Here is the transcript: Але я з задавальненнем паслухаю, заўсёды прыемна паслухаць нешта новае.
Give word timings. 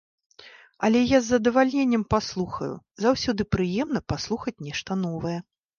Але 0.87 0.99
я 1.03 1.19
з 1.25 1.29
задавальненнем 1.33 2.07
паслухаю, 2.15 2.73
заўсёды 3.07 3.41
прыемна 3.59 3.99
паслухаць 4.15 4.61
нешта 4.71 5.03
новае. 5.09 5.39